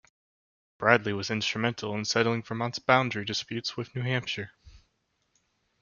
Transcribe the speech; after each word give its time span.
Bradley 0.79 1.13
was 1.13 1.29
instrumental 1.29 1.93
in 1.93 2.05
settling 2.05 2.41
Vermont's 2.41 2.79
boundary 2.79 3.23
disputes 3.23 3.77
with 3.77 3.93
New 3.95 4.01
Hampshire. 4.01 4.49